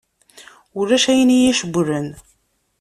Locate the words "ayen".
1.11-1.33